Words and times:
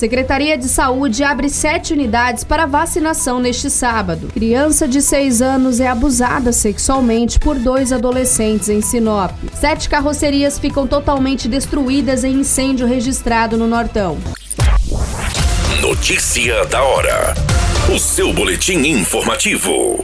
Secretaria 0.00 0.56
de 0.56 0.66
Saúde 0.66 1.22
abre 1.22 1.50
sete 1.50 1.92
unidades 1.92 2.42
para 2.42 2.64
vacinação 2.64 3.38
neste 3.38 3.68
sábado. 3.68 4.28
Criança 4.32 4.88
de 4.88 5.02
seis 5.02 5.42
anos 5.42 5.78
é 5.78 5.88
abusada 5.88 6.52
sexualmente 6.52 7.38
por 7.38 7.58
dois 7.58 7.92
adolescentes 7.92 8.70
em 8.70 8.80
Sinop. 8.80 9.30
Sete 9.52 9.90
carrocerias 9.90 10.58
ficam 10.58 10.86
totalmente 10.86 11.46
destruídas 11.46 12.24
em 12.24 12.36
incêndio 12.36 12.86
registrado 12.86 13.58
no 13.58 13.66
Nortão. 13.66 14.16
Notícia 15.82 16.64
da 16.64 16.82
hora. 16.82 17.34
O 17.94 17.98
seu 17.98 18.32
boletim 18.32 18.78
informativo. 18.78 20.02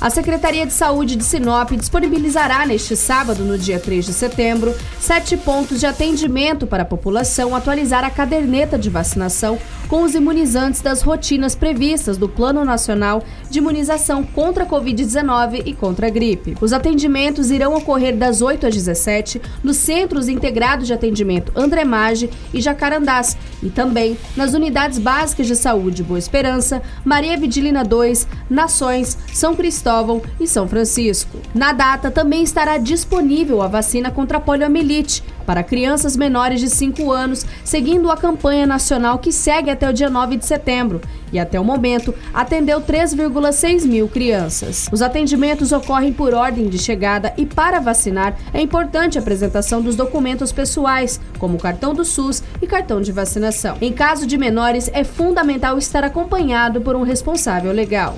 A 0.00 0.08
Secretaria 0.08 0.64
de 0.64 0.72
Saúde 0.72 1.14
de 1.14 1.22
Sinop 1.22 1.72
disponibilizará 1.72 2.64
neste 2.64 2.96
sábado, 2.96 3.44
no 3.44 3.58
dia 3.58 3.78
3 3.78 4.06
de 4.06 4.14
setembro, 4.14 4.74
sete 4.98 5.36
pontos 5.36 5.78
de 5.78 5.84
atendimento 5.84 6.66
para 6.66 6.84
a 6.84 6.86
população 6.86 7.54
atualizar 7.54 8.02
a 8.02 8.08
caderneta 8.08 8.78
de 8.78 8.88
vacinação 8.88 9.58
com 9.88 10.02
os 10.02 10.14
imunizantes 10.14 10.80
das 10.80 11.02
rotinas 11.02 11.54
previstas 11.54 12.16
do 12.16 12.30
Plano 12.30 12.64
Nacional 12.64 13.22
de 13.50 13.58
Imunização 13.58 14.22
contra 14.22 14.64
a 14.64 14.66
Covid-19 14.66 15.64
e 15.66 15.74
contra 15.74 16.06
a 16.06 16.10
gripe. 16.10 16.56
Os 16.62 16.72
atendimentos 16.72 17.50
irão 17.50 17.74
ocorrer 17.74 18.16
das 18.16 18.40
8 18.40 18.68
às 18.68 18.74
17 18.74 19.42
nos 19.62 19.76
Centros 19.76 20.28
Integrados 20.28 20.86
de 20.86 20.94
Atendimento 20.94 21.52
André 21.54 21.84
Maggi 21.84 22.30
e 22.54 22.60
Jacarandás 22.62 23.36
e 23.62 23.68
também 23.68 24.16
nas 24.34 24.54
unidades 24.54 24.98
básicas 24.98 25.46
de 25.46 25.56
saúde 25.56 26.02
Boa 26.02 26.18
Esperança, 26.18 26.80
Maria 27.04 27.36
Vidilina 27.36 27.84
2, 27.84 28.26
Nações, 28.48 29.18
São 29.34 29.54
Cristóvão 29.54 29.89
e 30.38 30.46
São 30.46 30.68
Francisco. 30.68 31.38
Na 31.54 31.72
data 31.72 32.10
também 32.10 32.42
estará 32.42 32.78
disponível 32.78 33.60
a 33.60 33.68
vacina 33.68 34.10
contra 34.10 34.38
a 34.38 34.40
poliomielite 34.40 35.22
para 35.44 35.64
crianças 35.64 36.16
menores 36.16 36.60
de 36.60 36.70
5 36.70 37.10
anos, 37.10 37.44
seguindo 37.64 38.10
a 38.10 38.16
campanha 38.16 38.66
nacional 38.66 39.18
que 39.18 39.32
segue 39.32 39.68
até 39.68 39.88
o 39.88 39.92
dia 39.92 40.08
9 40.08 40.36
de 40.36 40.46
setembro 40.46 41.00
e 41.32 41.38
até 41.38 41.58
o 41.58 41.64
momento 41.64 42.14
atendeu 42.32 42.80
3,6 42.80 43.84
mil 43.84 44.08
crianças. 44.08 44.88
Os 44.92 45.02
atendimentos 45.02 45.72
ocorrem 45.72 46.12
por 46.12 46.34
ordem 46.34 46.68
de 46.68 46.78
chegada 46.78 47.32
e 47.36 47.46
para 47.46 47.80
vacinar 47.80 48.36
é 48.52 48.60
importante 48.60 49.18
a 49.18 49.20
apresentação 49.20 49.82
dos 49.82 49.96
documentos 49.96 50.52
pessoais, 50.52 51.20
como 51.38 51.58
cartão 51.58 51.94
do 51.94 52.04
SUS 52.04 52.42
e 52.62 52.66
cartão 52.66 53.00
de 53.00 53.10
vacinação. 53.10 53.76
Em 53.80 53.92
caso 53.92 54.26
de 54.26 54.38
menores, 54.38 54.90
é 54.92 55.02
fundamental 55.02 55.78
estar 55.78 56.04
acompanhado 56.04 56.80
por 56.80 56.94
um 56.94 57.02
responsável 57.02 57.72
legal. 57.72 58.16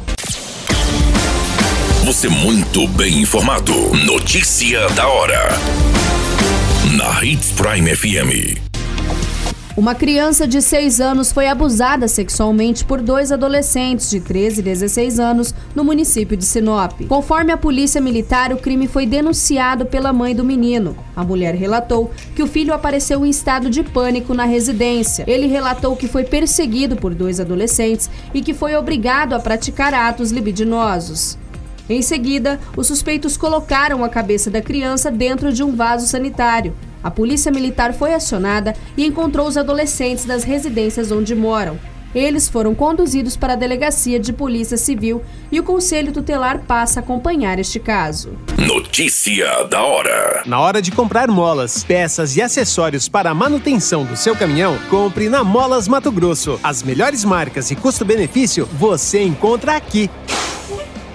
Você 2.04 2.28
muito 2.28 2.88
bem 2.88 3.20
informado. 3.20 3.72
Notícia 4.04 4.88
da 4.88 5.06
hora 5.06 5.50
na 6.96 7.24
Hits 7.24 7.52
Prime 7.52 7.94
FM. 7.94 8.60
Uma 9.76 9.94
criança 9.94 10.44
de 10.44 10.60
6 10.60 11.00
anos 11.00 11.30
foi 11.30 11.46
abusada 11.46 12.08
sexualmente 12.08 12.84
por 12.84 13.00
dois 13.00 13.30
adolescentes 13.30 14.10
de 14.10 14.18
13 14.18 14.58
e 14.58 14.62
16 14.64 15.20
anos 15.20 15.54
no 15.76 15.84
município 15.84 16.36
de 16.36 16.44
Sinop. 16.44 17.06
Conforme 17.08 17.52
a 17.52 17.56
polícia 17.56 18.00
militar, 18.00 18.52
o 18.52 18.58
crime 18.58 18.88
foi 18.88 19.06
denunciado 19.06 19.86
pela 19.86 20.12
mãe 20.12 20.34
do 20.34 20.44
menino. 20.44 20.96
A 21.14 21.22
mulher 21.22 21.54
relatou 21.54 22.10
que 22.34 22.42
o 22.42 22.48
filho 22.48 22.74
apareceu 22.74 23.24
em 23.24 23.30
estado 23.30 23.70
de 23.70 23.84
pânico 23.84 24.34
na 24.34 24.44
residência. 24.44 25.24
Ele 25.28 25.46
relatou 25.46 25.94
que 25.94 26.08
foi 26.08 26.24
perseguido 26.24 26.96
por 26.96 27.14
dois 27.14 27.38
adolescentes 27.38 28.10
e 28.34 28.42
que 28.42 28.52
foi 28.52 28.74
obrigado 28.74 29.34
a 29.34 29.38
praticar 29.38 29.94
atos 29.94 30.32
libidinosos. 30.32 31.40
Em 31.88 32.02
seguida, 32.02 32.60
os 32.76 32.86
suspeitos 32.86 33.36
colocaram 33.36 34.04
a 34.04 34.08
cabeça 34.08 34.50
da 34.50 34.62
criança 34.62 35.10
dentro 35.10 35.52
de 35.52 35.62
um 35.62 35.74
vaso 35.74 36.06
sanitário. 36.06 36.74
A 37.02 37.10
polícia 37.10 37.50
militar 37.50 37.92
foi 37.92 38.14
acionada 38.14 38.74
e 38.96 39.04
encontrou 39.04 39.46
os 39.46 39.56
adolescentes 39.56 40.24
das 40.24 40.44
residências 40.44 41.10
onde 41.10 41.34
moram. 41.34 41.78
Eles 42.14 42.46
foram 42.46 42.74
conduzidos 42.74 43.36
para 43.36 43.54
a 43.54 43.56
Delegacia 43.56 44.20
de 44.20 44.32
Polícia 44.32 44.76
Civil 44.76 45.22
e 45.50 45.58
o 45.58 45.62
Conselho 45.62 46.12
Tutelar 46.12 46.60
passa 46.60 47.00
a 47.00 47.02
acompanhar 47.02 47.58
este 47.58 47.80
caso. 47.80 48.34
Notícia 48.58 49.64
da 49.64 49.82
hora. 49.82 50.42
Na 50.44 50.60
hora 50.60 50.82
de 50.82 50.92
comprar 50.92 51.28
molas, 51.28 51.82
peças 51.82 52.36
e 52.36 52.42
acessórios 52.42 53.08
para 53.08 53.30
a 53.30 53.34
manutenção 53.34 54.04
do 54.04 54.14
seu 54.14 54.36
caminhão, 54.36 54.78
compre 54.90 55.30
na 55.30 55.42
Molas 55.42 55.88
Mato 55.88 56.12
Grosso. 56.12 56.60
As 56.62 56.82
melhores 56.82 57.24
marcas 57.24 57.70
e 57.70 57.76
custo-benefício 57.76 58.68
você 58.74 59.22
encontra 59.22 59.74
aqui. 59.74 60.10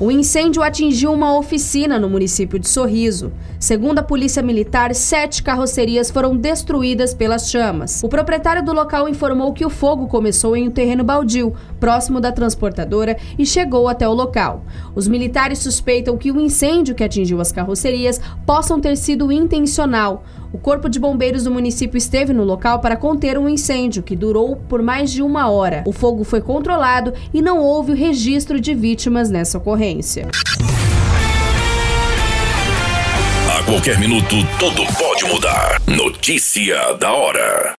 O 0.00 0.10
incêndio 0.10 0.60
atingiu 0.60 1.12
uma 1.12 1.38
oficina 1.38 2.00
no 2.00 2.10
município 2.10 2.58
de 2.58 2.68
Sorriso. 2.68 3.32
Segundo 3.60 4.00
a 4.00 4.02
Polícia 4.02 4.42
Militar, 4.42 4.92
sete 4.92 5.40
carrocerias 5.40 6.10
foram 6.10 6.36
destruídas 6.36 7.14
pelas 7.14 7.48
chamas. 7.48 8.02
O 8.02 8.08
proprietário 8.08 8.64
do 8.64 8.72
local 8.72 9.08
informou 9.08 9.52
que 9.52 9.64
o 9.64 9.70
fogo 9.70 10.08
começou 10.08 10.56
em 10.56 10.66
um 10.66 10.70
terreno 10.70 11.04
baldio, 11.04 11.54
próximo 11.78 12.20
da 12.20 12.32
transportadora, 12.32 13.16
e 13.38 13.46
chegou 13.46 13.86
até 13.86 14.06
o 14.06 14.12
local. 14.12 14.64
Os 14.96 15.06
militares 15.06 15.60
suspeitam 15.60 16.18
que 16.18 16.32
o 16.32 16.40
incêndio 16.40 16.94
que 16.94 17.04
atingiu 17.04 17.40
as 17.40 17.52
carrocerias 17.52 18.20
possam 18.44 18.80
ter 18.80 18.96
sido 18.96 19.30
intencional. 19.30 20.24
O 20.54 20.58
Corpo 20.58 20.88
de 20.88 21.00
Bombeiros 21.00 21.42
do 21.42 21.50
município 21.50 21.98
esteve 21.98 22.32
no 22.32 22.44
local 22.44 22.78
para 22.78 22.94
conter 22.94 23.36
um 23.36 23.48
incêndio 23.48 24.04
que 24.04 24.14
durou 24.14 24.54
por 24.54 24.80
mais 24.80 25.10
de 25.10 25.20
uma 25.20 25.50
hora. 25.50 25.82
O 25.84 25.90
fogo 25.90 26.22
foi 26.22 26.40
controlado 26.40 27.12
e 27.34 27.42
não 27.42 27.58
houve 27.58 27.90
o 27.90 27.96
registro 27.96 28.60
de 28.60 28.72
vítimas 28.72 29.30
nessa 29.30 29.58
ocorrência. 29.58 30.28
A 33.50 33.64
qualquer 33.64 33.98
minuto, 33.98 34.36
tudo 34.60 34.84
pode 34.96 35.24
mudar. 35.24 35.82
Notícia 35.88 36.94
da 37.00 37.12
hora. 37.12 37.74